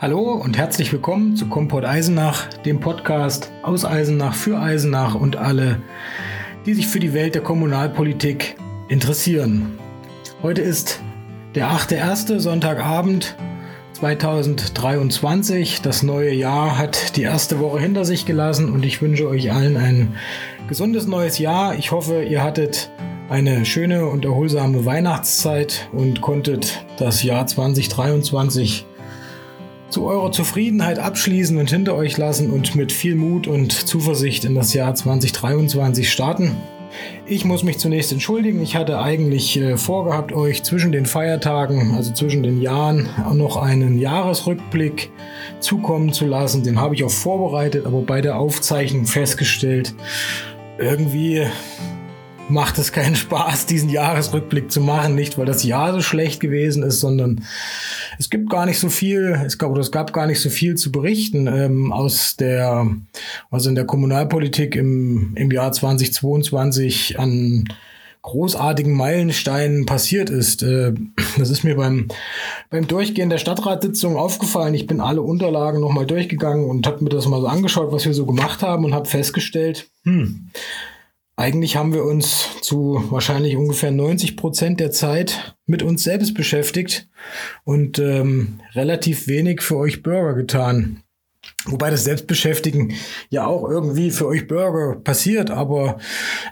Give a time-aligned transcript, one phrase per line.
[0.00, 5.82] Hallo und herzlich willkommen zu Komport Eisenach, dem Podcast aus Eisenach für Eisenach und alle,
[6.66, 8.54] die sich für die Welt der Kommunalpolitik
[8.88, 9.76] interessieren.
[10.40, 11.00] Heute ist
[11.56, 12.38] der 8.1.
[12.38, 13.34] Sonntagabend
[13.94, 15.82] 2023.
[15.82, 19.76] Das neue Jahr hat die erste Woche hinter sich gelassen und ich wünsche euch allen
[19.76, 20.14] ein
[20.68, 21.74] gesundes neues Jahr.
[21.74, 22.88] Ich hoffe, ihr hattet
[23.28, 28.86] eine schöne und erholsame Weihnachtszeit und konntet das Jahr 2023
[29.90, 34.54] zu eurer Zufriedenheit abschließen und hinter euch lassen und mit viel Mut und Zuversicht in
[34.54, 36.56] das Jahr 2023 starten.
[37.26, 38.62] Ich muss mich zunächst entschuldigen.
[38.62, 43.98] Ich hatte eigentlich äh, vorgehabt, euch zwischen den Feiertagen, also zwischen den Jahren, noch einen
[43.98, 45.10] Jahresrückblick
[45.60, 46.62] zukommen zu lassen.
[46.62, 49.94] Den habe ich auch vorbereitet, aber bei der Aufzeichnung festgestellt,
[50.78, 51.46] irgendwie
[52.48, 55.14] macht es keinen Spaß, diesen Jahresrückblick zu machen.
[55.14, 57.44] Nicht, weil das Jahr so schlecht gewesen ist, sondern
[58.18, 60.74] es gibt gar nicht so viel, es gab, oder es gab gar nicht so viel
[60.76, 62.86] zu berichten ähm, aus der,
[63.50, 67.64] also in der Kommunalpolitik im, im Jahr 2022 an
[68.22, 70.62] großartigen Meilensteinen passiert ist.
[70.62, 70.92] Äh,
[71.38, 72.08] das ist mir beim,
[72.70, 74.74] beim Durchgehen der Stadtratssitzung aufgefallen.
[74.74, 78.14] Ich bin alle Unterlagen nochmal durchgegangen und habe mir das mal so angeschaut, was wir
[78.14, 80.50] so gemacht haben und habe festgestellt, hm,
[81.38, 87.08] eigentlich haben wir uns zu wahrscheinlich ungefähr 90 Prozent der Zeit mit uns selbst beschäftigt
[87.62, 91.04] und ähm, relativ wenig für euch Bürger getan.
[91.66, 92.94] Wobei das Selbstbeschäftigen
[93.30, 95.98] ja auch irgendwie für euch Bürger passiert, aber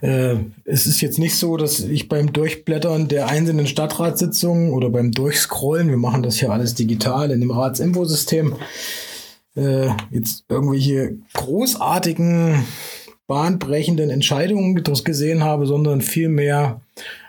[0.02, 5.10] äh, es ist jetzt nicht so, dass ich beim Durchblättern der einzelnen Stadtratssitzungen oder beim
[5.10, 8.54] Durchscrollen, wir machen das ja alles digital in dem Ratsinfosystem,
[9.56, 12.64] äh, jetzt irgendwelche großartigen
[13.27, 16.80] bahnbrechenden Entscheidungen gesehen habe, sondern vielmehr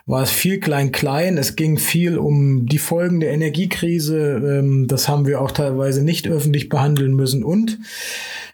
[0.06, 1.36] war es viel klein-klein.
[1.36, 4.36] Es ging viel um die Folgen der Energiekrise.
[4.36, 7.44] Ähm, das haben wir auch teilweise nicht öffentlich behandeln müssen.
[7.44, 7.78] Und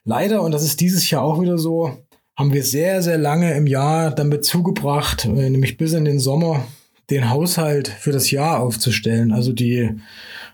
[0.04, 1.96] leider, und das ist dieses Jahr auch wieder so,
[2.36, 6.66] haben wir sehr, sehr lange im Jahr damit zugebracht, äh, nämlich bis in den Sommer,
[7.10, 9.30] den Haushalt für das Jahr aufzustellen.
[9.30, 9.90] Also die,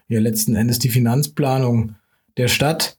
[0.09, 1.95] ja, letzten Endes die Finanzplanung
[2.37, 2.99] der Stadt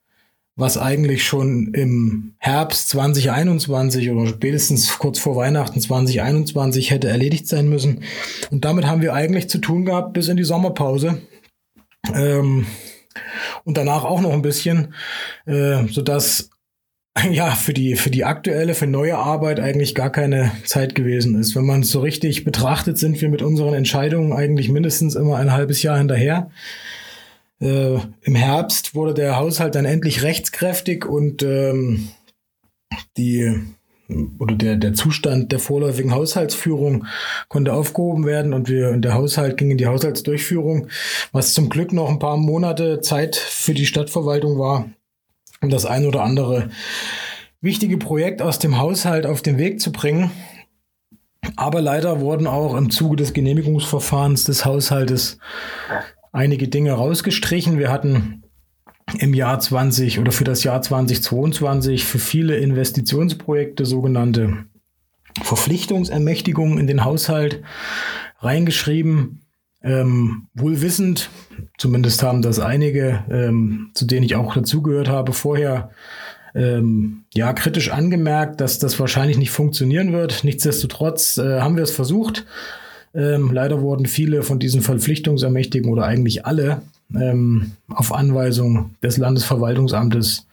[0.56, 7.70] was eigentlich schon im Herbst 2021 oder spätestens kurz vor Weihnachten 2021 hätte erledigt sein
[7.70, 8.04] müssen.
[8.52, 11.22] Und damit haben wir eigentlich zu tun gehabt bis in die Sommerpause.
[12.14, 12.66] Ähm,
[13.64, 14.94] und danach auch noch ein bisschen,
[15.46, 16.50] äh, sodass
[17.32, 21.56] ja, für die, für die aktuelle, für neue Arbeit eigentlich gar keine Zeit gewesen ist.
[21.56, 25.52] Wenn man es so richtig betrachtet, sind wir mit unseren Entscheidungen eigentlich mindestens immer ein
[25.52, 26.50] halbes Jahr hinterher.
[27.62, 32.10] Äh, Im Herbst wurde der Haushalt dann endlich rechtskräftig und ähm,
[33.18, 33.62] die
[34.40, 37.06] oder der, der Zustand der vorläufigen Haushaltsführung
[37.48, 40.88] konnte aufgehoben werden und wir und der Haushalt ging in die Haushaltsdurchführung,
[41.32, 44.90] was zum Glück noch ein paar Monate Zeit für die Stadtverwaltung war,
[45.62, 46.70] um das ein oder andere
[47.62, 50.32] wichtige Projekt aus dem Haushalt auf den Weg zu bringen.
[51.56, 55.38] Aber leider wurden auch im Zuge des Genehmigungsverfahrens des Haushaltes
[56.32, 57.80] einige Dinge rausgestrichen.
[57.80, 58.44] Wir hatten
[59.18, 64.66] im Jahr 20 oder für das Jahr 2022 für viele Investitionsprojekte sogenannte
[65.42, 67.62] Verpflichtungsermächtigungen in den Haushalt
[68.40, 69.42] reingeschrieben.
[69.84, 71.30] Ähm, wohl wissend,
[71.78, 75.90] zumindest haben das einige, ähm, zu denen ich auch dazugehört habe, vorher
[76.54, 80.44] ähm, ja kritisch angemerkt, dass das wahrscheinlich nicht funktionieren wird.
[80.44, 82.46] Nichtsdestotrotz äh, haben wir es versucht,
[83.14, 86.82] ähm, leider wurden viele von diesen Verpflichtungsermächtigungen oder eigentlich alle
[87.14, 90.48] ähm, auf Anweisung des Landesverwaltungsamtes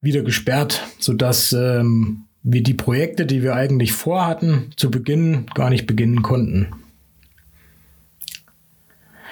[0.00, 5.86] wieder gesperrt, sodass ähm, wir die Projekte, die wir eigentlich vorhatten, zu Beginn gar nicht
[5.86, 6.68] beginnen konnten.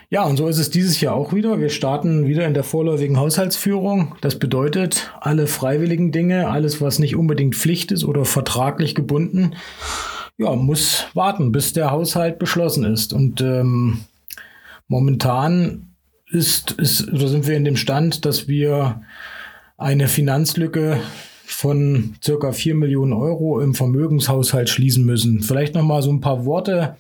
[0.09, 1.59] Ja, und so ist es dieses Jahr auch wieder.
[1.59, 4.15] Wir starten wieder in der vorläufigen Haushaltsführung.
[4.21, 9.55] Das bedeutet, alle freiwilligen Dinge, alles, was nicht unbedingt Pflicht ist oder vertraglich gebunden,
[10.43, 13.13] ja, muss warten, bis der Haushalt beschlossen ist.
[13.13, 14.01] Und ähm,
[14.89, 15.95] momentan
[16.31, 19.03] ist, ist, oder sind wir in dem Stand, dass wir
[19.77, 21.01] eine Finanzlücke
[21.45, 25.43] von circa 4 Millionen Euro im Vermögenshaushalt schließen müssen.
[25.43, 26.97] Vielleicht noch mal so ein paar Worte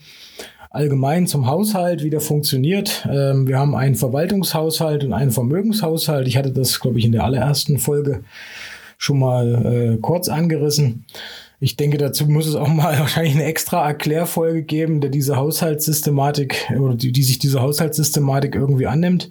[0.70, 3.06] allgemein zum Haushalt, wie der funktioniert.
[3.10, 6.26] Ähm, wir haben einen Verwaltungshaushalt und einen Vermögenshaushalt.
[6.26, 8.24] Ich hatte das, glaube ich, in der allerersten Folge
[8.98, 11.04] schon mal äh, kurz angerissen.
[11.62, 16.72] Ich denke, dazu muss es auch mal wahrscheinlich eine extra Erklärfolge geben, der diese Haushaltssystematik
[16.76, 19.30] oder die, die sich diese Haushaltssystematik irgendwie annimmt.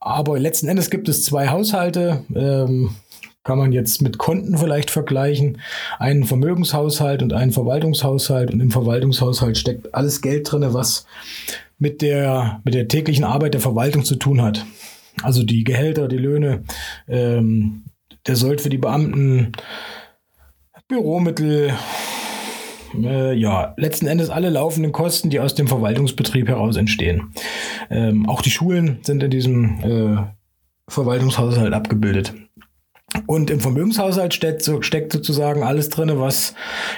[0.00, 2.24] Aber letzten Endes gibt es zwei Haushalte.
[2.34, 2.96] Ähm,
[3.44, 5.60] kann man jetzt mit Konten vielleicht vergleichen.
[6.00, 8.52] Einen Vermögenshaushalt und einen Verwaltungshaushalt.
[8.52, 11.06] Und im Verwaltungshaushalt steckt alles Geld drin, was
[11.78, 14.66] mit der, mit der täglichen Arbeit der Verwaltung zu tun hat.
[15.22, 16.64] also die Gehälter, die Löhne,
[17.06, 17.84] ähm,
[18.26, 19.52] der sollte für die Beamten
[20.88, 21.72] Büromittel,
[23.02, 27.32] äh, ja, letzten Endes alle laufenden Kosten, die aus dem Verwaltungsbetrieb heraus entstehen.
[27.90, 30.22] Ähm, auch die Schulen sind in diesem äh,
[30.88, 32.34] Verwaltungshaushalt abgebildet.
[33.26, 36.54] Und im Vermögenshaushalt steckt, steckt sozusagen alles drin, was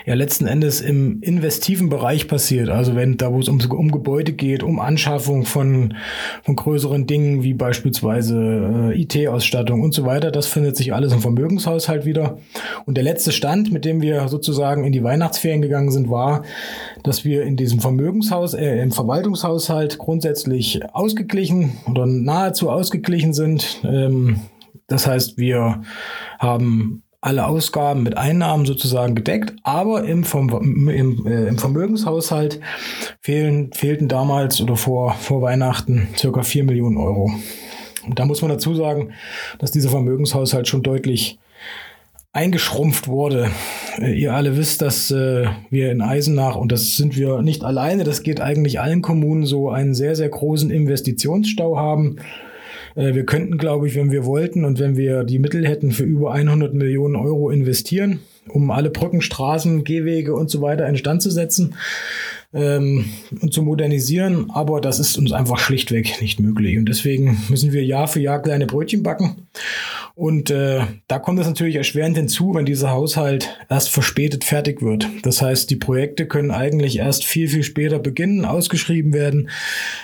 [0.06, 2.68] ja letzten Endes im investiven Bereich passiert.
[2.68, 5.94] Also wenn da, wo es um, um Gebäude geht, um Anschaffung von,
[6.42, 11.20] von größeren Dingen wie beispielsweise äh, IT-Ausstattung und so weiter, das findet sich alles im
[11.20, 12.38] Vermögenshaushalt wieder.
[12.86, 16.42] Und der letzte Stand, mit dem wir sozusagen in die Weihnachtsferien gegangen sind, war,
[17.02, 23.80] dass wir in diesem Vermögenshaus, äh, im Verwaltungshaushalt grundsätzlich ausgeglichen oder nahezu ausgeglichen sind.
[23.84, 24.40] Ähm,
[24.86, 25.82] das heißt, wir
[26.38, 32.60] haben alle Ausgaben mit Einnahmen sozusagen gedeckt, aber im, im, im, äh, im Vermögenshaushalt
[33.20, 37.32] fehlen, fehlten damals oder vor, vor Weihnachten circa 4 Millionen Euro.
[38.06, 39.12] Und da muss man dazu sagen,
[39.58, 41.38] dass dieser Vermögenshaushalt schon deutlich
[42.36, 43.50] eingeschrumpft wurde.
[43.98, 48.04] Äh, ihr alle wisst, dass äh, wir in Eisenach, und das sind wir nicht alleine,
[48.04, 52.16] das geht eigentlich allen Kommunen so, einen sehr, sehr großen Investitionsstau haben.
[52.96, 56.04] Äh, wir könnten, glaube ich, wenn wir wollten und wenn wir die Mittel hätten, für
[56.04, 61.30] über 100 Millionen Euro investieren, um alle Brücken, Straßen, Gehwege und so weiter instand zu
[61.30, 61.74] setzen
[62.52, 63.04] ähm,
[63.40, 64.50] und zu modernisieren.
[64.50, 66.78] Aber das ist uns einfach schlichtweg nicht möglich.
[66.78, 69.48] Und deswegen müssen wir Jahr für Jahr kleine Brötchen backen.
[70.16, 75.06] Und äh, da kommt es natürlich erschwerend hinzu, wenn dieser Haushalt erst verspätet fertig wird.
[75.24, 79.50] Das heißt, die Projekte können eigentlich erst viel, viel später beginnen, ausgeschrieben werden.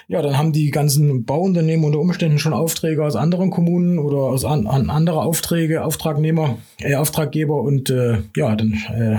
[0.09, 4.45] Ja, dann haben die ganzen Bauunternehmen unter Umständen schon Aufträge aus anderen Kommunen oder aus
[4.45, 9.17] an, an andere Aufträge, Auftragnehmer, äh, Auftraggeber und äh, ja, dann äh,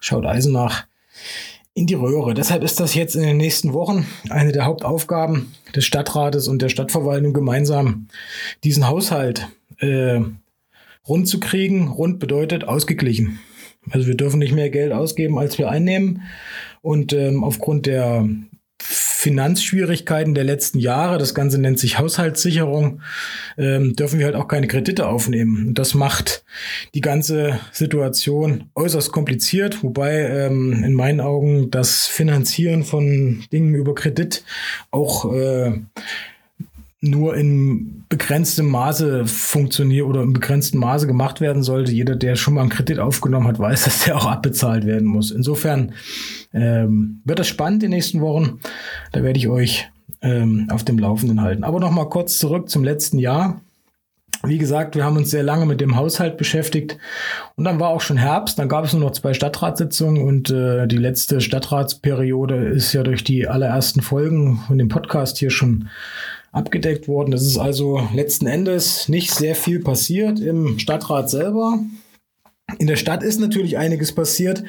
[0.00, 0.84] schaut Eisenach
[1.72, 2.34] in die Röhre.
[2.34, 6.68] Deshalb ist das jetzt in den nächsten Wochen eine der Hauptaufgaben des Stadtrates und der
[6.68, 8.08] Stadtverwaltung gemeinsam,
[8.64, 9.48] diesen Haushalt
[9.80, 10.20] äh,
[11.08, 11.88] rund zu kriegen.
[11.88, 13.40] Rund bedeutet ausgeglichen.
[13.90, 16.22] Also wir dürfen nicht mehr Geld ausgeben, als wir einnehmen.
[16.82, 18.28] Und ähm, aufgrund der
[19.20, 23.02] Finanzschwierigkeiten der letzten Jahre, das Ganze nennt sich Haushaltssicherung,
[23.58, 25.68] ähm, dürfen wir halt auch keine Kredite aufnehmen.
[25.68, 26.42] Und das macht
[26.94, 33.94] die ganze Situation äußerst kompliziert, wobei ähm, in meinen Augen das Finanzieren von Dingen über
[33.94, 34.42] Kredit
[34.90, 35.72] auch äh,
[37.02, 41.92] nur in begrenztem Maße funktioniert oder in begrenztem Maße gemacht werden sollte.
[41.92, 45.30] Jeder, der schon mal einen Kredit aufgenommen hat, weiß, dass der auch abbezahlt werden muss.
[45.30, 45.92] Insofern
[46.52, 48.60] ähm, wird das spannend die nächsten Wochen.
[49.12, 49.88] Da werde ich euch
[50.20, 51.64] ähm, auf dem Laufenden halten.
[51.64, 53.60] Aber noch mal kurz zurück zum letzten Jahr.
[54.42, 56.96] Wie gesagt, wir haben uns sehr lange mit dem Haushalt beschäftigt
[57.56, 60.86] und dann war auch schon Herbst, dann gab es nur noch zwei Stadtratssitzungen und äh,
[60.86, 65.90] die letzte Stadtratsperiode ist ja durch die allerersten Folgen von dem Podcast hier schon
[66.52, 67.32] abgedeckt worden.
[67.32, 71.80] Es ist also letzten Endes nicht sehr viel passiert im Stadtrat selber.
[72.78, 74.62] In der Stadt ist natürlich einiges passiert.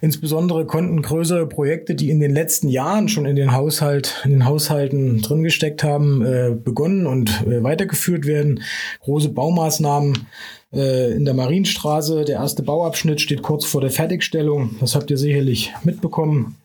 [0.00, 4.44] Insbesondere konnten größere Projekte, die in den letzten Jahren schon in den Haushalt, in den
[4.46, 8.62] Haushalten drin gesteckt haben, äh, begonnen und äh, weitergeführt werden.
[9.00, 10.26] Große Baumaßnahmen
[10.72, 12.24] äh, in der Marienstraße.
[12.24, 14.76] Der erste Bauabschnitt steht kurz vor der Fertigstellung.
[14.80, 16.56] Das habt ihr sicherlich mitbekommen.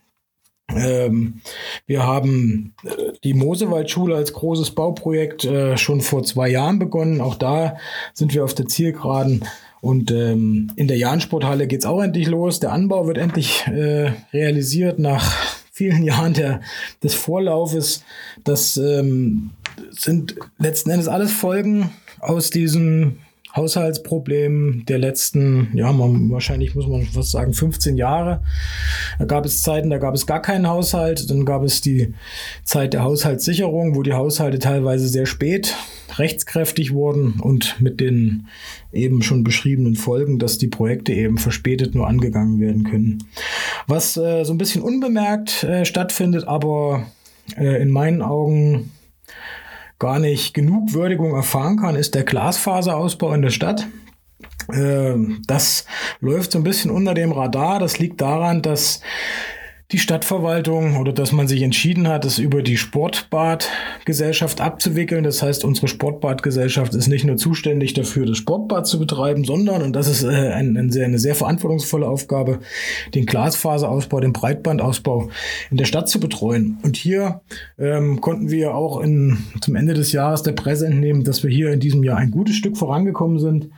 [0.76, 1.42] Ähm,
[1.88, 7.22] wir haben äh, die Mosewaldschule als großes Bauprojekt äh, schon vor zwei Jahren begonnen.
[7.22, 7.78] Auch da
[8.14, 9.46] sind wir auf der Zielgeraden.
[9.82, 12.60] Und ähm, in der Jahnsporthalle geht's auch endlich los.
[12.60, 15.34] Der Anbau wird endlich äh, realisiert nach
[15.72, 16.62] vielen Jahren der,
[17.02, 18.04] des Vorlaufes.
[18.44, 19.52] Das ähm,
[19.92, 23.20] sind letzten Endes alles Folgen aus diesem
[23.56, 28.44] Haushaltsproblem der letzten, ja, man, wahrscheinlich muss man fast sagen, 15 Jahre.
[29.18, 31.30] Da gab es Zeiten, da gab es gar keinen Haushalt.
[31.30, 32.14] Dann gab es die
[32.64, 35.76] Zeit der Haushaltssicherung, wo die Haushalte teilweise sehr spät
[36.18, 38.48] rechtskräftig wurden und mit den
[38.92, 43.24] eben schon beschriebenen Folgen, dass die Projekte eben verspätet nur angegangen werden können.
[43.88, 47.06] Was äh, so ein bisschen unbemerkt äh, stattfindet, aber
[47.56, 48.92] äh, in meinen Augen
[50.00, 53.88] gar nicht genug Würdigung erfahren kann, ist der Glasfaserausbau in der Stadt.
[54.74, 55.86] Ähm, das
[56.22, 57.80] läuft so ein bisschen unter dem Radar.
[57.80, 59.02] Das liegt daran, dass
[59.92, 65.24] die Stadtverwaltung oder dass man sich entschieden hat, es über die Sportbadgesellschaft abzuwickeln.
[65.24, 69.94] Das heißt, unsere Sportbadgesellschaft ist nicht nur zuständig dafür, das Sportbad zu betreiben, sondern, und
[69.94, 72.60] das ist äh, ein, ein sehr, eine sehr verantwortungsvolle Aufgabe,
[73.16, 75.30] den Glasfaserausbau, den Breitbandausbau
[75.72, 76.78] in der Stadt zu betreuen.
[76.84, 77.42] Und hier
[77.80, 81.72] ähm, konnten wir auch in, zum Ende des Jahres der Presse entnehmen, dass wir hier
[81.72, 83.70] in diesem Jahr ein gutes Stück vorangekommen sind.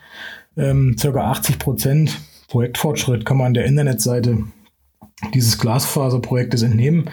[0.58, 4.40] Ähm, circa 80 Prozent Projektfortschritt kann man an der Internetseite
[5.34, 7.10] dieses Glasfaserprojektes entnehmen,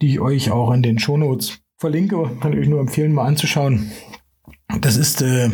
[0.00, 2.30] die ich euch auch in den Shownotes verlinke.
[2.40, 3.90] Kann ich euch nur empfehlen, mal anzuschauen.
[4.80, 5.50] das ist äh,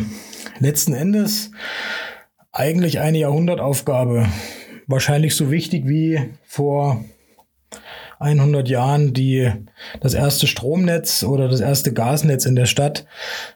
[0.59, 1.51] letzten Endes
[2.51, 4.27] eigentlich eine Jahrhundertaufgabe.
[4.87, 7.03] Wahrscheinlich so wichtig wie vor
[8.19, 9.51] 100 Jahren die,
[10.01, 13.05] das erste Stromnetz oder das erste Gasnetz in der Stadt.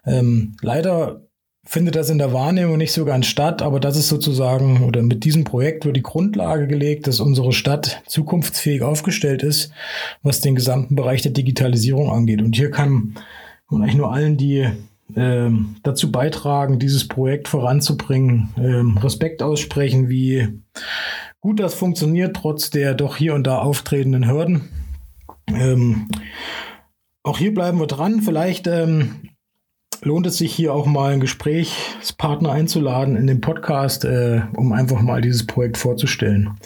[0.05, 1.22] Ähm, leider
[1.65, 5.23] findet das in der Wahrnehmung nicht so ganz statt, aber das ist sozusagen, oder mit
[5.23, 9.71] diesem Projekt wird die Grundlage gelegt, dass unsere Stadt zukunftsfähig aufgestellt ist,
[10.21, 12.41] was den gesamten Bereich der Digitalisierung angeht.
[12.41, 13.15] Und hier kann
[13.69, 14.67] man eigentlich nur allen, die
[15.15, 15.49] äh,
[15.83, 20.49] dazu beitragen, dieses Projekt voranzubringen, äh, Respekt aussprechen, wie
[21.39, 24.69] gut das funktioniert, trotz der doch hier und da auftretenden Hürden.
[25.47, 26.07] Ähm,
[27.23, 28.21] auch hier bleiben wir dran.
[28.21, 29.32] Vielleicht ähm,
[30.03, 35.01] lohnt es sich hier auch mal einen Gesprächspartner einzuladen in den Podcast, äh, um einfach
[35.01, 36.57] mal dieses Projekt vorzustellen.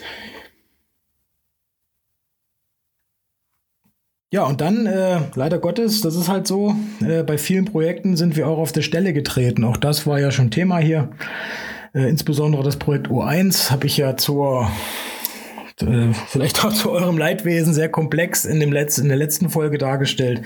[4.33, 8.35] Ja, und dann, äh, leider Gottes, das ist halt so, äh, bei vielen Projekten sind
[8.35, 9.63] wir auch auf der Stelle getreten.
[9.63, 11.11] Auch das war ja schon Thema hier.
[11.93, 14.69] Äh, insbesondere das Projekt U1 habe ich ja zur
[15.81, 19.77] äh, vielleicht auch zu eurem Leidwesen sehr komplex in, dem Letz-, in der letzten Folge
[19.77, 20.41] dargestellt.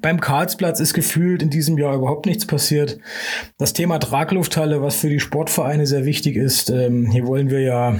[0.00, 2.98] Beim Karlsplatz ist gefühlt in diesem Jahr überhaupt nichts passiert.
[3.58, 7.96] Das Thema Traglufthalle, was für die Sportvereine sehr wichtig ist, ähm, hier wollen wir ja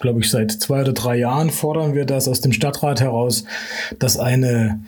[0.00, 3.44] glaube ich, seit zwei oder drei Jahren fordern wir das aus dem Stadtrat heraus,
[4.00, 4.80] dass eine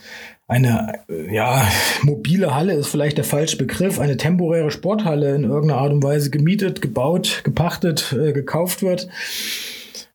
[0.49, 0.95] eine
[1.31, 1.67] ja,
[2.03, 6.31] mobile Halle ist vielleicht der falsche Begriff, eine temporäre Sporthalle in irgendeiner Art und Weise
[6.31, 9.09] gemietet, gebaut, gepachtet, äh, gekauft wird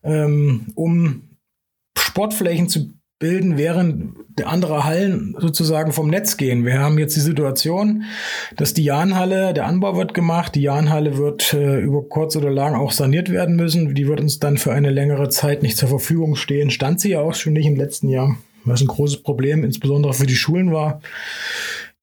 [0.03, 1.29] ähm, um
[1.98, 4.15] Sportflächen zu bilden, während
[4.46, 6.65] andere Hallen sozusagen vom Netz gehen.
[6.65, 8.03] Wir haben jetzt die Situation,
[8.56, 12.75] dass die Jahnhalle, der Anbau wird gemacht, die Jahnhalle wird äh, über kurz oder lang
[12.75, 13.94] auch saniert werden müssen.
[13.94, 16.72] Die wird uns dann für eine längere Zeit nicht zur Verfügung stehen.
[16.72, 20.25] Stand sie ja auch schon nicht im letzten Jahr, was ein großes Problem insbesondere für
[20.25, 21.01] die Schulen war.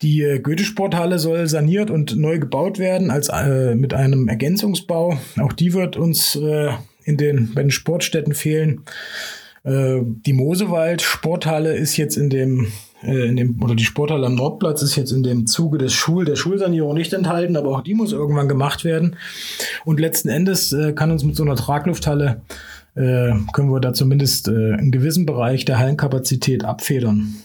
[0.02, 5.16] Die äh, Goethe-Sporthalle soll saniert und neu gebaut werden als äh, mit einem Ergänzungsbau.
[5.40, 6.68] Auch die wird uns äh,
[7.06, 8.82] in den, bei den Sportstätten fehlen.
[9.62, 12.66] Äh, die Mosewald Sporthalle ist jetzt in dem,
[13.02, 16.24] äh, in dem, oder die Sporthalle am Nordplatz ist jetzt in dem Zuge des Schul,
[16.24, 19.16] der Schulsanierung nicht enthalten, aber auch die muss irgendwann gemacht werden.
[19.84, 22.42] Und letzten Endes äh, kann uns mit so einer Traglufthalle
[22.96, 27.36] äh, können wir da zumindest äh, einen gewissen Bereich der Hallenkapazität abfedern.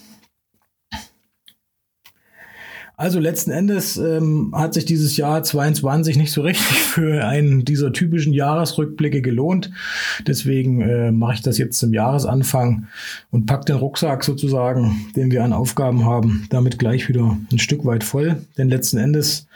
[3.01, 7.91] Also letzten Endes ähm, hat sich dieses Jahr 22 nicht so richtig für einen dieser
[7.93, 9.71] typischen Jahresrückblicke gelohnt.
[10.27, 12.85] Deswegen äh, mache ich das jetzt zum Jahresanfang
[13.31, 17.85] und pack den Rucksack sozusagen, den wir an Aufgaben haben, damit gleich wieder ein Stück
[17.85, 18.45] weit voll.
[18.59, 19.47] Denn letzten Endes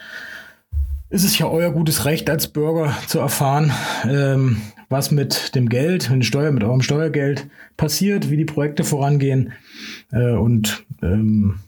[1.12, 3.72] ist es ja euer gutes Recht als Bürger zu erfahren,
[4.10, 4.58] ähm,
[4.90, 7.46] was mit dem Geld, mit, Steuer, mit eurem Steuergeld
[7.78, 9.54] passiert, wie die Projekte vorangehen
[10.12, 11.60] äh, und ähm,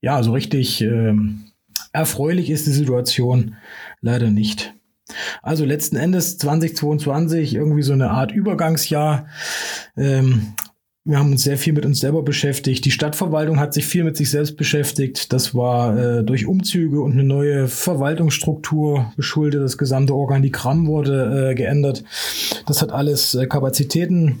[0.00, 1.14] ja, so richtig äh,
[1.92, 3.56] erfreulich ist die Situation
[4.00, 4.74] leider nicht.
[5.42, 9.26] Also letzten Endes 2022 irgendwie so eine Art Übergangsjahr.
[9.96, 10.54] Ähm,
[11.04, 12.84] wir haben uns sehr viel mit uns selber beschäftigt.
[12.84, 15.32] Die Stadtverwaltung hat sich viel mit sich selbst beschäftigt.
[15.32, 19.62] Das war äh, durch Umzüge und eine neue Verwaltungsstruktur geschuldet.
[19.62, 22.04] Das gesamte Organigramm wurde äh, geändert.
[22.66, 24.40] Das hat alles äh, Kapazitäten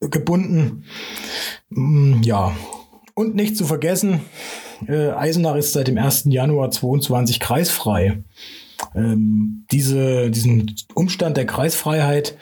[0.00, 0.84] gebunden.
[1.70, 2.54] Mm, ja,
[3.14, 4.20] und nicht zu vergessen,
[4.88, 6.24] äh, Eisenach ist seit dem 1.
[6.26, 8.22] Januar 22 kreisfrei.
[8.94, 12.36] Ähm, diese, diesen Umstand der Kreisfreiheit,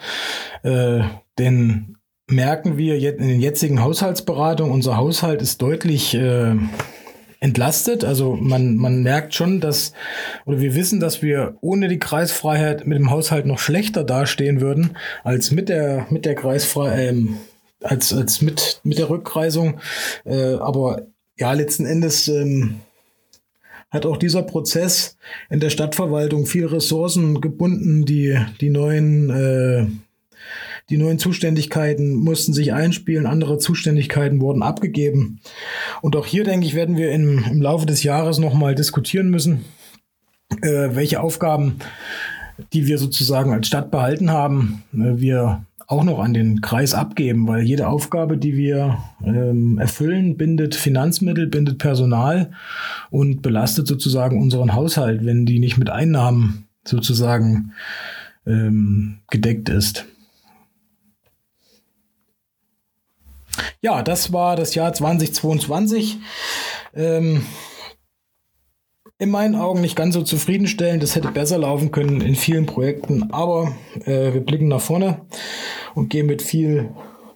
[0.63, 1.01] äh,
[1.37, 4.73] den merken wir jetzt in den jetzigen Haushaltsberatungen.
[4.73, 6.55] Unser Haushalt ist deutlich äh,
[7.39, 8.03] entlastet.
[8.03, 9.93] Also man, man merkt schon, dass,
[10.45, 14.97] oder wir wissen, dass wir ohne die Kreisfreiheit mit dem Haushalt noch schlechter dastehen würden,
[15.23, 17.37] als mit der, mit der Kreisfreiheit, ähm,
[17.83, 19.79] als, als mit, mit der Rückreisung.
[20.25, 21.03] Äh, aber
[21.37, 22.81] ja, letzten Endes ähm,
[23.89, 25.17] hat auch dieser Prozess
[25.49, 28.05] in der Stadtverwaltung viel Ressourcen gebunden.
[28.05, 29.85] Die, die neuen äh,
[30.89, 35.39] die neuen Zuständigkeiten mussten sich einspielen, andere Zuständigkeiten wurden abgegeben.
[36.01, 39.63] Und auch hier, denke ich, werden wir im, im Laufe des Jahres nochmal diskutieren müssen,
[40.61, 41.77] äh, welche Aufgaben,
[42.73, 47.47] die wir sozusagen als Stadt behalten haben, äh, wir auch noch an den Kreis abgeben,
[47.47, 52.51] weil jede Aufgabe, die wir ähm, erfüllen, bindet Finanzmittel, bindet Personal
[53.09, 57.73] und belastet sozusagen unseren Haushalt, wenn die nicht mit Einnahmen sozusagen
[58.45, 60.05] ähm, gedeckt ist.
[63.81, 66.17] Ja, das war das Jahr 2022.
[66.95, 67.45] Ähm,
[69.23, 71.01] in meinen Augen nicht ganz so zufriedenstellend.
[71.01, 73.73] Das hätte besser laufen können in vielen Projekten, aber
[74.05, 75.21] äh, wir blicken nach vorne
[75.95, 76.89] und gehen mit viel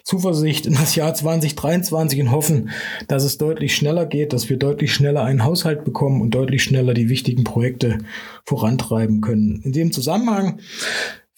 [0.03, 2.69] Zuversicht in das Jahr 2023 und hoffen,
[3.07, 6.93] dass es deutlich schneller geht, dass wir deutlich schneller einen Haushalt bekommen und deutlich schneller
[6.93, 7.99] die wichtigen Projekte
[8.45, 9.61] vorantreiben können.
[9.63, 10.59] In dem Zusammenhang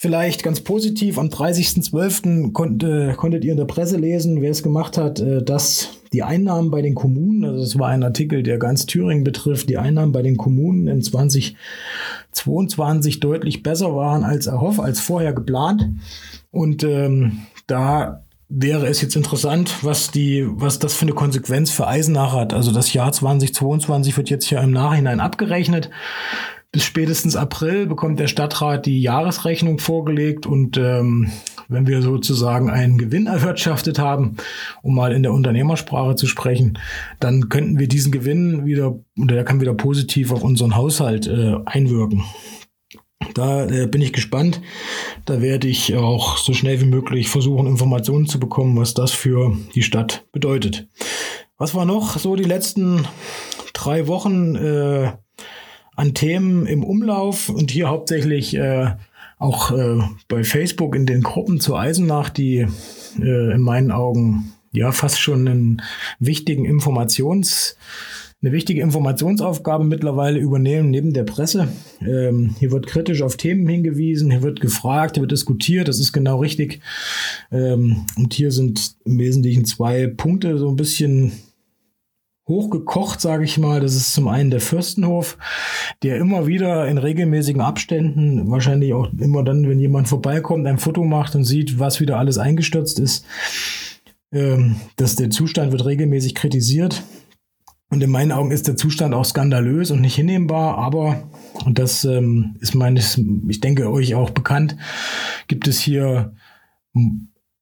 [0.01, 2.53] Vielleicht ganz positiv, am 30.12.
[2.53, 6.71] Konnte, konntet ihr in der Presse lesen, wer es gemacht hat, äh, dass die Einnahmen
[6.71, 10.21] bei den Kommunen, also es war ein Artikel, der ganz Thüringen betrifft, die Einnahmen bei
[10.21, 15.87] den Kommunen in 2022 deutlich besser waren als erhofft, als vorher geplant.
[16.51, 21.87] Und ähm, da wäre es jetzt interessant, was die, was das für eine Konsequenz für
[21.87, 22.53] Eisenach hat.
[22.53, 25.91] Also das Jahr 2022 wird jetzt hier im Nachhinein abgerechnet.
[26.71, 31.31] Bis spätestens April bekommt der Stadtrat die Jahresrechnung vorgelegt und ähm,
[31.69, 34.35] wenn wir sozusagen einen Gewinn erwirtschaftet haben,
[34.81, 36.77] um mal in der Unternehmersprache zu sprechen,
[37.19, 41.55] dann könnten wir diesen Gewinn wieder, oder der kann wieder positiv auf unseren Haushalt äh,
[41.65, 42.23] einwirken.
[43.35, 44.61] Da äh, bin ich gespannt.
[45.25, 49.55] Da werde ich auch so schnell wie möglich versuchen, Informationen zu bekommen, was das für
[49.75, 50.87] die Stadt bedeutet.
[51.57, 53.05] Was war noch so die letzten
[53.73, 54.55] drei Wochen?
[54.55, 55.11] Äh,
[55.99, 58.91] an Themen im Umlauf und hier hauptsächlich äh,
[59.39, 62.67] auch äh, bei Facebook in den Gruppen zur Eisenach, die
[63.19, 65.81] äh, in meinen Augen ja fast schon einen
[66.19, 67.75] wichtigen Informations
[68.41, 71.67] eine wichtige Informationsaufgabe mittlerweile übernehmen neben der Presse.
[72.01, 76.13] Ähm, hier wird kritisch auf Themen hingewiesen, hier wird gefragt, hier wird diskutiert, das ist
[76.13, 76.79] genau richtig.
[77.51, 81.33] Ähm, und hier sind im Wesentlichen zwei Punkte so ein bisschen
[82.49, 83.79] hochgekocht, sage ich mal.
[83.79, 85.37] Das ist zum einen der Fürstenhof,
[86.03, 91.05] der immer wieder in regelmäßigen Abständen, wahrscheinlich auch immer dann, wenn jemand vorbeikommt, ein Foto
[91.05, 93.25] macht und sieht, was wieder alles eingestürzt ist.
[94.31, 97.01] Ähm, dass der Zustand wird regelmäßig kritisiert.
[97.89, 101.23] Und in meinen Augen ist der Zustand auch skandalös und nicht hinnehmbar, aber,
[101.65, 104.77] und das ähm, ist meines, ich denke euch auch bekannt,
[105.47, 106.35] gibt es hier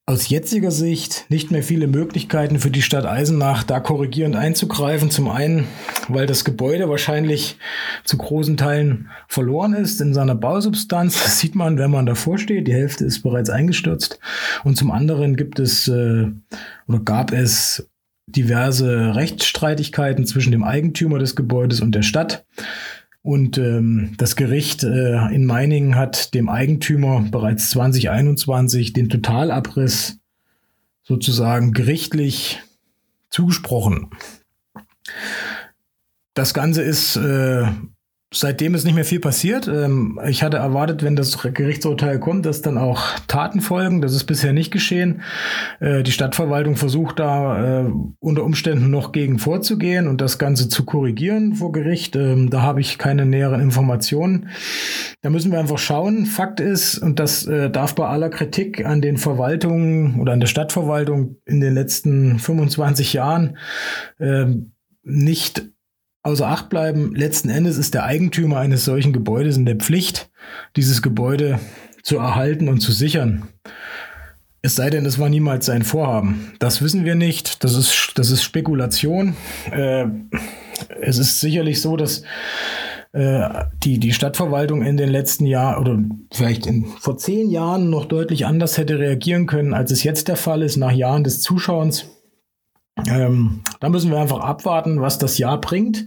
[0.10, 5.12] aus jetziger Sicht nicht mehr viele Möglichkeiten für die Stadt Eisenach, da korrigierend einzugreifen.
[5.12, 5.68] Zum einen,
[6.08, 7.58] weil das Gebäude wahrscheinlich
[8.06, 11.22] zu großen Teilen verloren ist in seiner Bausubstanz.
[11.22, 12.70] Das sieht man, wenn man davor steht.
[12.70, 14.18] Die Hälfte ist bereits eingestürzt.
[14.64, 16.28] Und zum anderen gibt es äh,
[16.88, 17.90] oder gab es
[18.28, 22.46] diverse Rechtsstreitigkeiten zwischen dem Eigentümer des Gebäudes und der Stadt.
[23.28, 30.20] Und ähm, das Gericht äh, in Meiningen hat dem Eigentümer bereits 2021 den Totalabriss
[31.04, 32.62] sozusagen gerichtlich
[33.30, 34.12] zugesprochen.
[36.36, 37.66] Das Ganze ist äh,
[38.34, 39.70] Seitdem ist nicht mehr viel passiert.
[39.70, 44.02] Ähm, ich hatte erwartet, wenn das Gerichtsurteil kommt, dass dann auch Taten folgen.
[44.02, 45.22] Das ist bisher nicht geschehen.
[45.80, 50.84] Äh, die Stadtverwaltung versucht da äh, unter Umständen noch gegen vorzugehen und das Ganze zu
[50.84, 52.18] korrigieren vor Gericht.
[52.18, 54.50] Ähm, da habe ich keine näheren Informationen.
[55.22, 56.26] Da müssen wir einfach schauen.
[56.26, 60.48] Fakt ist, und das äh, darf bei aller Kritik an den Verwaltungen oder an der
[60.48, 63.58] Stadtverwaltung in den letzten 25 Jahren
[64.20, 65.70] ähm, nicht
[66.28, 67.16] außer Acht bleiben.
[67.16, 70.30] Letzten Endes ist der Eigentümer eines solchen Gebäudes in der Pflicht,
[70.76, 71.60] dieses Gebäude
[72.04, 73.48] zu erhalten und zu sichern.
[74.62, 76.52] Es sei denn, es war niemals sein Vorhaben.
[76.60, 77.64] Das wissen wir nicht.
[77.64, 79.36] Das ist, das ist Spekulation.
[79.72, 80.08] Äh,
[81.00, 82.24] es ist sicherlich so, dass
[83.14, 83.48] äh,
[83.84, 85.98] die, die Stadtverwaltung in den letzten Jahren oder
[86.34, 90.36] vielleicht in, vor zehn Jahren noch deutlich anders hätte reagieren können, als es jetzt der
[90.36, 92.06] Fall ist, nach Jahren des Zuschauens.
[93.08, 96.06] Ähm, da müssen wir einfach abwarten, was das Jahr bringt.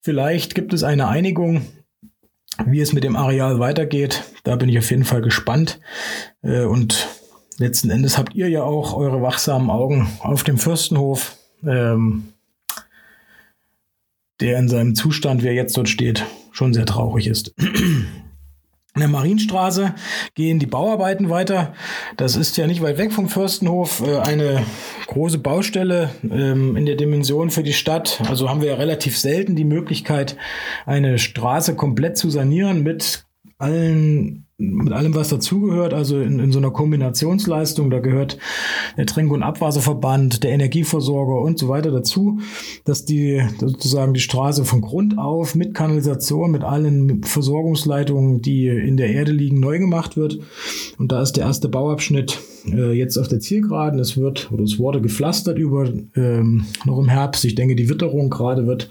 [0.00, 1.62] Vielleicht gibt es eine Einigung,
[2.66, 4.24] wie es mit dem Areal weitergeht.
[4.44, 5.80] Da bin ich auf jeden Fall gespannt.
[6.42, 7.08] Äh, und
[7.58, 12.32] letzten Endes habt ihr ja auch eure wachsamen Augen auf dem Fürstenhof, ähm,
[14.40, 17.54] der in seinem Zustand, wie er jetzt dort steht, schon sehr traurig ist.
[18.94, 19.94] In der Marienstraße
[20.34, 21.72] gehen die Bauarbeiten weiter.
[22.18, 24.02] Das ist ja nicht weit weg vom Fürstenhof.
[24.06, 24.66] Äh, eine
[25.06, 28.20] große Baustelle ähm, in der Dimension für die Stadt.
[28.28, 30.36] Also haben wir ja relativ selten die Möglichkeit,
[30.84, 33.24] eine Straße komplett zu sanieren mit
[33.62, 38.38] allen mit allem, was dazugehört, also in, in so einer Kombinationsleistung, da gehört
[38.96, 42.38] der Trink- und Abwasserverband, der Energieversorger und so weiter dazu,
[42.84, 48.96] dass die sozusagen die Straße von Grund auf mit Kanalisation, mit allen Versorgungsleitungen, die in
[48.96, 50.38] der Erde liegen, neu gemacht wird.
[50.98, 53.98] Und da ist der erste Bauabschnitt äh, jetzt auf der Zielgeraden.
[53.98, 57.44] Es wird oder es wurde gepflastert über ähm, noch im Herbst.
[57.44, 58.90] Ich denke, die Witterung gerade wird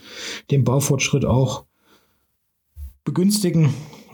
[0.49, 1.63] den Baufortschritt auch
[3.03, 3.69] begünstigen.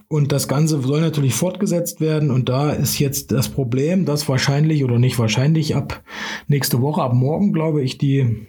[0.10, 2.32] Und das Ganze soll natürlich fortgesetzt werden.
[2.32, 6.02] Und da ist jetzt das Problem, dass wahrscheinlich oder nicht wahrscheinlich ab
[6.48, 8.48] nächste Woche, ab morgen, glaube ich, die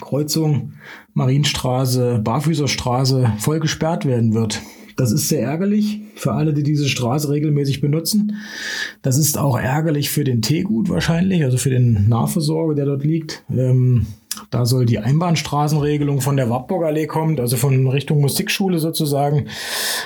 [0.00, 0.74] Kreuzung
[1.14, 4.60] Marienstraße, Barfüßerstraße voll gesperrt werden wird.
[4.96, 8.36] Das ist sehr ärgerlich für alle, die diese Straße regelmäßig benutzen.
[9.02, 13.44] Das ist auch ärgerlich für den Teegut wahrscheinlich, also für den Nahversorger, der dort liegt.
[13.50, 14.06] Ähm,
[14.54, 19.48] da soll die Einbahnstraßenregelung von der Wartburger Allee kommt, also von Richtung Musikschule sozusagen,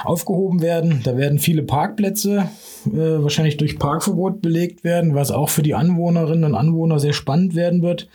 [0.04, 1.02] aufgehoben werden.
[1.04, 2.48] Da werden viele Parkplätze
[2.86, 7.54] äh, wahrscheinlich durch Parkverbot belegt werden, was auch für die Anwohnerinnen und Anwohner sehr spannend
[7.54, 8.08] werden wird.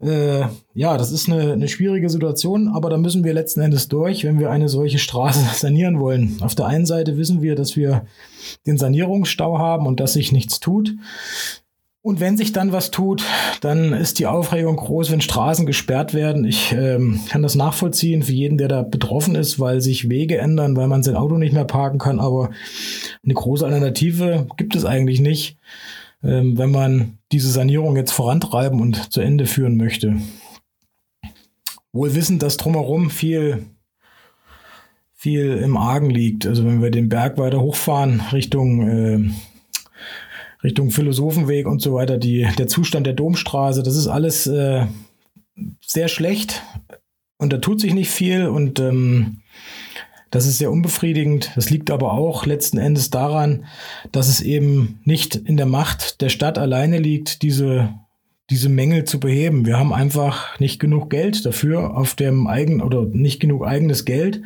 [0.00, 0.42] Äh,
[0.74, 4.38] ja, das ist eine, eine schwierige Situation, aber da müssen wir letzten Endes durch, wenn
[4.38, 6.36] wir eine solche Straße sanieren wollen.
[6.40, 8.06] Auf der einen Seite wissen wir, dass wir
[8.64, 10.94] den Sanierungsstau haben und dass sich nichts tut.
[12.00, 13.24] Und wenn sich dann was tut,
[13.60, 16.44] dann ist die Aufregung groß, wenn Straßen gesperrt werden.
[16.44, 20.76] Ich ähm, kann das nachvollziehen für jeden, der da betroffen ist, weil sich Wege ändern,
[20.76, 22.20] weil man sein Auto nicht mehr parken kann.
[22.20, 22.50] Aber
[23.24, 25.58] eine große Alternative gibt es eigentlich nicht,
[26.22, 30.16] ähm, wenn man diese Sanierung jetzt vorantreiben und zu Ende führen möchte.
[31.92, 33.66] Wohl wissend, dass drumherum viel
[35.18, 36.46] viel im Argen liegt.
[36.46, 39.30] Also wenn wir den Berg weiter hochfahren Richtung äh,
[40.62, 44.86] Richtung Philosophenweg und so weiter, die, der Zustand der Domstraße, das ist alles äh,
[45.80, 46.62] sehr schlecht
[47.38, 49.42] und da tut sich nicht viel und ähm,
[50.30, 51.52] das ist sehr unbefriedigend.
[51.54, 53.64] Das liegt aber auch letzten Endes daran,
[54.12, 57.94] dass es eben nicht in der Macht der Stadt alleine liegt, diese,
[58.50, 59.64] diese Mängel zu beheben.
[59.64, 64.42] Wir haben einfach nicht genug Geld dafür auf dem eigenen oder nicht genug eigenes Geld,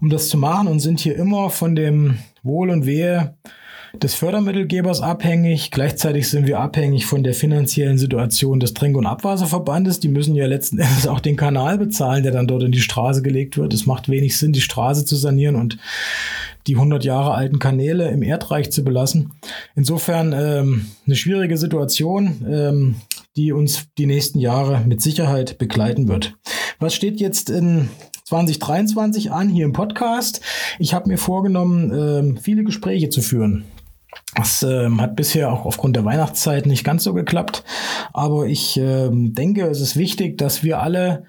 [0.00, 3.34] um das zu machen und sind hier immer von dem Wohl und Wehe
[3.94, 5.70] des Fördermittelgebers abhängig.
[5.70, 10.00] Gleichzeitig sind wir abhängig von der finanziellen Situation des Trink- und Abwasserverbandes.
[10.00, 13.22] Die müssen ja letzten Endes auch den Kanal bezahlen, der dann dort in die Straße
[13.22, 13.72] gelegt wird.
[13.72, 15.78] Es macht wenig Sinn, die Straße zu sanieren und
[16.66, 19.32] die 100 Jahre alten Kanäle im Erdreich zu belassen.
[19.74, 22.96] Insofern ähm, eine schwierige Situation, ähm,
[23.36, 26.36] die uns die nächsten Jahre mit Sicherheit begleiten wird.
[26.78, 27.88] Was steht jetzt in
[28.24, 30.42] 2023 an hier im Podcast?
[30.78, 33.64] Ich habe mir vorgenommen, ähm, viele Gespräche zu führen.
[34.34, 37.64] Das ähm, hat bisher auch aufgrund der Weihnachtszeit nicht ganz so geklappt.
[38.12, 41.24] Aber ich ähm, denke, es ist wichtig, dass wir alle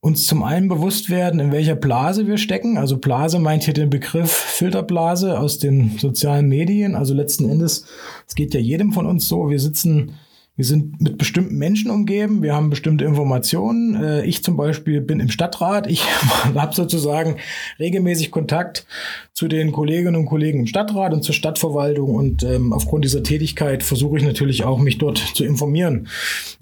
[0.00, 2.78] uns zum einen bewusst werden, in welcher Blase wir stecken.
[2.78, 6.94] Also Blase meint hier den Begriff Filterblase aus den sozialen Medien.
[6.94, 7.86] Also letzten Endes,
[8.26, 9.50] es geht ja jedem von uns so.
[9.50, 10.14] Wir sitzen
[10.56, 14.02] wir sind mit bestimmten Menschen umgeben, wir haben bestimmte Informationen.
[14.02, 15.86] Äh, ich zum Beispiel bin im Stadtrat.
[15.86, 16.02] Ich
[16.54, 17.36] habe sozusagen
[17.78, 18.86] regelmäßig Kontakt
[19.34, 22.14] zu den Kolleginnen und Kollegen im Stadtrat und zur Stadtverwaltung.
[22.14, 26.08] Und ähm, aufgrund dieser Tätigkeit versuche ich natürlich auch, mich dort zu informieren.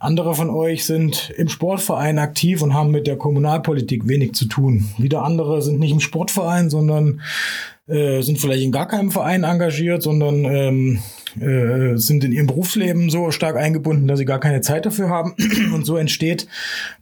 [0.01, 4.89] Andere von euch sind im Sportverein aktiv und haben mit der Kommunalpolitik wenig zu tun.
[4.99, 7.21] Wieder andere sind nicht im Sportverein, sondern
[7.87, 10.99] äh, sind vielleicht in gar keinem Verein engagiert, sondern ähm,
[11.41, 15.35] äh, sind in ihrem Berufsleben so stark eingebunden, dass sie gar keine Zeit dafür haben.
[15.75, 16.47] Und so entsteht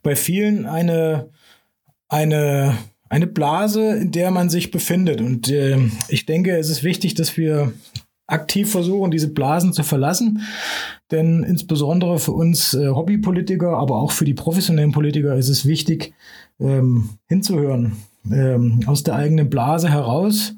[0.03, 1.29] bei vielen eine,
[2.09, 2.77] eine,
[3.09, 5.21] eine Blase, in der man sich befindet.
[5.21, 7.73] Und äh, ich denke, es ist wichtig, dass wir
[8.27, 10.41] aktiv versuchen, diese Blasen zu verlassen.
[11.11, 16.15] Denn insbesondere für uns äh, Hobbypolitiker, aber auch für die professionellen Politiker ist es wichtig,
[16.59, 17.97] ähm, hinzuhören,
[18.31, 20.55] ähm, aus der eigenen Blase heraus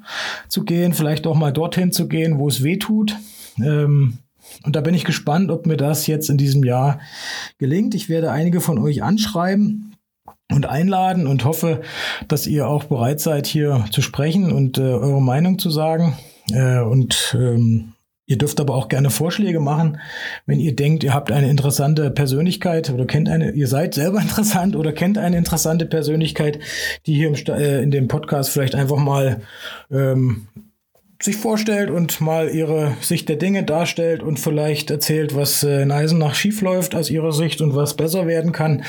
[0.47, 3.17] zu gehen, vielleicht auch mal dorthin zu gehen, wo es weh tut
[3.63, 4.19] ähm,
[4.63, 6.99] und da bin ich gespannt, ob mir das jetzt in diesem Jahr
[7.57, 7.95] gelingt.
[7.95, 9.95] Ich werde einige von euch anschreiben
[10.51, 11.81] und einladen und hoffe,
[12.27, 16.15] dass ihr auch bereit seid, hier zu sprechen und äh, eure Meinung zu sagen.
[16.51, 17.95] Äh, und ähm,
[18.27, 19.99] Ihr dürft aber auch gerne Vorschläge machen,
[20.47, 24.75] wenn ihr denkt, ihr habt eine interessante Persönlichkeit oder kennt eine, ihr seid selber interessant
[24.75, 26.57] oder kennt eine interessante Persönlichkeit,
[27.05, 29.41] die hier im, äh, in dem Podcast vielleicht einfach mal
[29.91, 30.47] ähm,
[31.21, 35.91] sich vorstellt und mal ihre Sicht der Dinge darstellt und vielleicht erzählt, was äh, in
[35.91, 38.83] Eisenach schief läuft aus ihrer Sicht und was besser werden kann.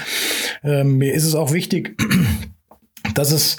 [0.65, 1.97] Ähm, mir ist es auch wichtig,
[3.15, 3.59] dass es,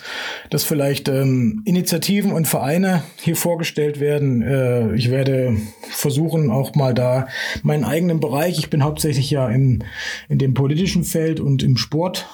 [0.49, 4.41] dass vielleicht ähm, Initiativen und Vereine hier vorgestellt werden.
[4.41, 5.57] Äh, ich werde
[5.89, 7.27] versuchen, auch mal da
[7.63, 8.59] meinen eigenen Bereich.
[8.59, 9.83] Ich bin hauptsächlich ja im,
[10.27, 12.27] in dem politischen Feld und im Sport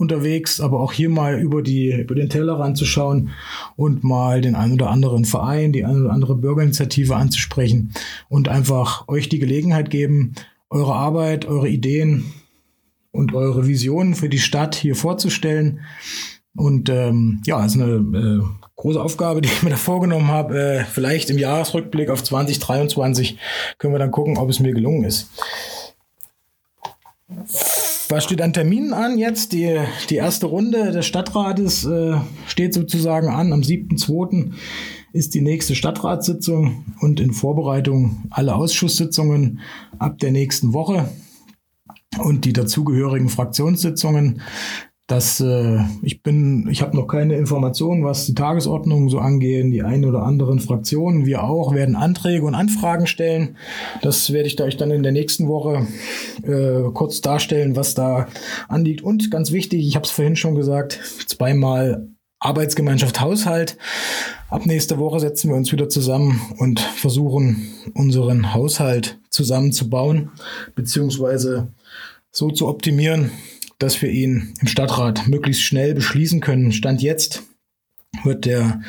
[0.00, 3.30] unterwegs, aber auch hier mal über die über den Tellerrand zu schauen
[3.76, 7.92] und mal den einen oder anderen Verein, die eine oder andere Bürgerinitiative anzusprechen
[8.28, 10.34] und einfach euch die Gelegenheit geben,
[10.70, 12.32] eure Arbeit, eure Ideen
[13.12, 15.80] und eure Visionen für die Stadt hier vorzustellen.
[16.56, 18.42] Und ähm, ja, es ist eine äh,
[18.76, 20.58] große Aufgabe, die ich mir da vorgenommen habe.
[20.58, 23.38] Äh, vielleicht im Jahresrückblick auf 2023
[23.78, 25.30] können wir dann gucken, ob es mir gelungen ist.
[28.10, 29.52] Was steht an Terminen an jetzt?
[29.52, 32.16] Die, die erste Runde des Stadtrates äh,
[32.48, 33.52] steht sozusagen an.
[33.52, 34.52] Am 7.2.
[35.12, 39.60] ist die nächste Stadtratssitzung und in Vorbereitung alle Ausschusssitzungen
[40.00, 41.08] ab der nächsten Woche
[42.18, 44.42] und die dazugehörigen Fraktionssitzungen.
[45.10, 49.72] Dass äh, ich bin, ich habe noch keine Informationen, was die Tagesordnung so angehen.
[49.72, 53.56] Die einen oder anderen Fraktionen, wir auch, werden Anträge und Anfragen stellen.
[54.02, 55.88] Das werde ich euch dann in der nächsten Woche
[56.44, 58.28] äh, kurz darstellen, was da
[58.68, 59.02] anliegt.
[59.02, 62.06] Und ganz wichtig, ich habe es vorhin schon gesagt, zweimal
[62.38, 63.78] Arbeitsgemeinschaft Haushalt.
[64.48, 70.30] Ab nächster Woche setzen wir uns wieder zusammen und versuchen, unseren Haushalt zusammenzubauen,
[70.76, 71.68] beziehungsweise
[72.30, 73.32] so zu optimieren,
[73.80, 76.70] dass wir ihn im Stadtrat möglichst schnell beschließen können.
[76.70, 77.42] Stand jetzt
[78.24, 78.80] wird der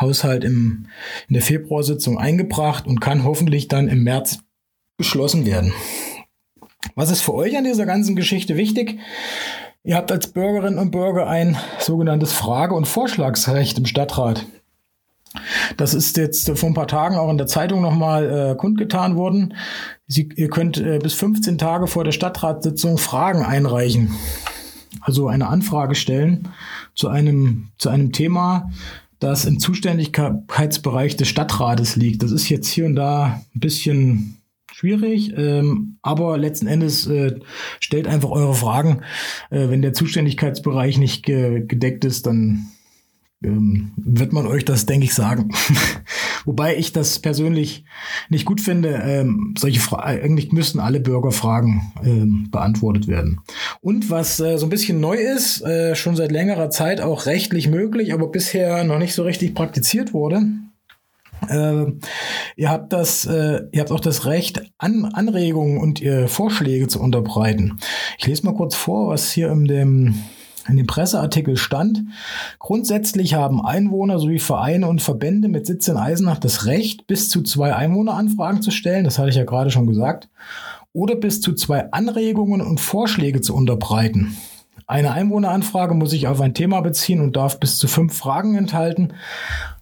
[0.00, 0.86] Haushalt im,
[1.28, 4.38] in der Februarsitzung eingebracht und kann hoffentlich dann im März
[4.96, 5.72] beschlossen werden.
[6.94, 8.98] Was ist für euch an dieser ganzen Geschichte wichtig?
[9.82, 14.46] Ihr habt als Bürgerinnen und Bürger ein sogenanntes Frage- und Vorschlagsrecht im Stadtrat.
[15.76, 19.54] Das ist jetzt vor ein paar Tagen auch in der Zeitung nochmal äh, kundgetan worden.
[20.08, 24.14] Sie, ihr könnt äh, bis 15 Tage vor der Stadtratssitzung Fragen einreichen.
[25.00, 26.48] Also eine Anfrage stellen
[26.94, 28.70] zu einem, zu einem Thema,
[29.18, 32.22] das im Zuständigkeitsbereich des Stadtrates liegt.
[32.22, 34.36] Das ist jetzt hier und da ein bisschen
[34.72, 37.40] schwierig, ähm, aber letzten Endes äh,
[37.80, 39.02] stellt einfach eure Fragen.
[39.50, 42.66] Äh, wenn der Zuständigkeitsbereich nicht ge gedeckt ist, dann
[43.42, 45.50] ähm, wird man euch das, denke ich, sagen.
[46.46, 47.84] Wobei ich das persönlich
[48.30, 49.02] nicht gut finde.
[49.04, 53.40] Ähm, solche Fragen, eigentlich müssen alle Bürgerfragen ähm, beantwortet werden.
[53.80, 57.68] Und was äh, so ein bisschen neu ist, äh, schon seit längerer Zeit auch rechtlich
[57.68, 60.42] möglich, aber bisher noch nicht so richtig praktiziert wurde.
[61.48, 61.86] Äh,
[62.56, 67.00] ihr habt das, äh, ihr habt auch das Recht, An Anregungen und äh, Vorschläge zu
[67.00, 67.78] unterbreiten.
[68.18, 70.14] Ich lese mal kurz vor, was hier in dem
[70.68, 72.04] in dem Presseartikel stand,
[72.58, 77.42] grundsätzlich haben Einwohner sowie Vereine und Verbände mit Sitz in Eisenach das Recht, bis zu
[77.42, 80.28] zwei Einwohneranfragen zu stellen, das hatte ich ja gerade schon gesagt,
[80.92, 84.36] oder bis zu zwei Anregungen und Vorschläge zu unterbreiten.
[84.86, 89.14] Eine Einwohneranfrage muss sich auf ein Thema beziehen und darf bis zu fünf Fragen enthalten.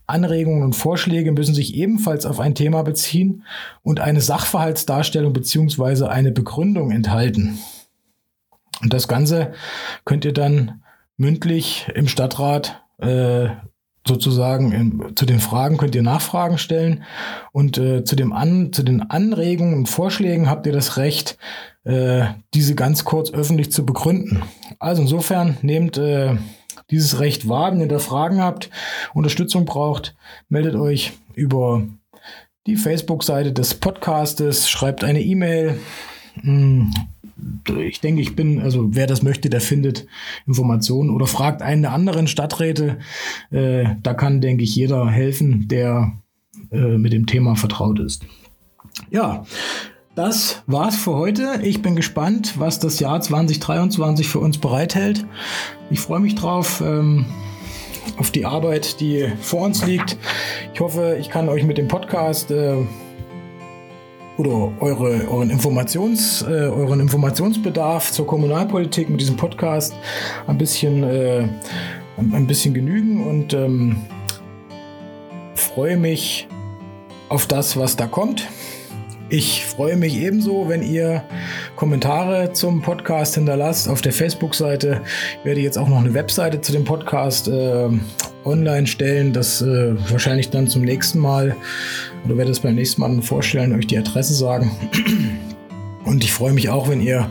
[0.07, 3.45] Anregungen und Vorschläge müssen sich ebenfalls auf ein Thema beziehen
[3.83, 6.07] und eine Sachverhaltsdarstellung bzw.
[6.07, 7.59] eine Begründung enthalten.
[8.83, 9.53] Und das Ganze
[10.05, 10.83] könnt ihr dann
[11.17, 13.49] mündlich im Stadtrat äh,
[14.07, 17.05] sozusagen in, zu den Fragen könnt ihr Nachfragen stellen
[17.53, 21.39] und äh, zu, dem An, zu den Anregungen und Vorschlägen habt ihr das Recht,
[21.85, 24.43] äh, diese ganz kurz öffentlich zu begründen.
[24.79, 26.37] Also insofern nehmt äh,
[26.91, 28.69] dieses Recht wahr, wenn ihr da Fragen habt,
[29.15, 30.15] Unterstützung braucht,
[30.49, 31.83] meldet euch über
[32.67, 35.79] die Facebook-Seite des Podcastes, schreibt eine E-Mail.
[36.41, 36.93] Hm,
[37.79, 40.07] ich denke, ich bin, also wer das möchte, der findet
[40.47, 42.99] Informationen oder fragt einen der anderen Stadträte.
[43.51, 46.13] Äh, da kann, denke ich, jeder helfen, der
[46.71, 48.25] äh, mit dem Thema vertraut ist.
[49.11, 49.45] Ja,
[50.15, 51.61] das war's für heute.
[51.65, 55.27] Ich bin gespannt, was das Jahr 2023 für uns bereithält.
[55.91, 56.83] Ich freue mich drauf.
[56.85, 57.27] Ähm,
[58.17, 60.17] auf die Arbeit, die vor uns liegt.
[60.73, 62.85] Ich hoffe, ich kann euch mit dem Podcast äh,
[64.37, 69.95] oder eure, euren, Informations, äh, euren Informationsbedarf zur Kommunalpolitik mit diesem Podcast
[70.47, 71.49] ein bisschen, äh,
[72.17, 73.97] ein, bisschen genügen und ähm,
[75.55, 76.49] freue mich
[77.29, 78.47] auf das, was da kommt.
[79.31, 81.25] Ich freue mich ebenso, wenn ihr
[81.77, 85.01] Kommentare zum Podcast hinterlasst auf der Facebook-Seite.
[85.41, 87.89] Ich werde jetzt auch noch eine Webseite zu dem Podcast äh,
[88.45, 89.33] online stellen.
[89.33, 91.57] Das äh, wahrscheinlich dann zum nächsten Mal
[92.25, 94.71] oder werde es beim nächsten Mal vorstellen, euch die Adresse sagen.
[96.05, 97.31] Und ich freue mich auch, wenn ihr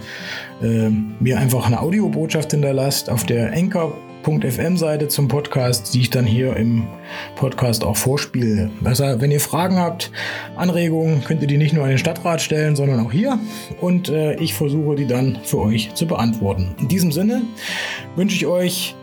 [0.61, 6.25] äh, mir einfach eine Audiobotschaft hinterlasst auf der Anchor.fm Seite zum Podcast, die ich dann
[6.25, 6.87] hier im
[7.35, 8.71] Podcast auch vorspiele.
[8.83, 10.11] Also, wenn ihr Fragen habt,
[10.55, 13.37] Anregungen, könnt ihr die nicht nur an den Stadtrat stellen, sondern auch hier.
[13.79, 16.73] Und äh, ich versuche die dann für euch zu beantworten.
[16.79, 17.43] In diesem Sinne
[18.15, 18.95] wünsche ich euch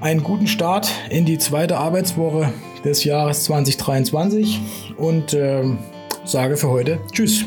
[0.00, 2.52] einen guten Start in die zweite Arbeitswoche
[2.84, 4.60] des Jahres 2023
[4.96, 5.64] und äh,
[6.24, 7.44] sage für heute Tschüss.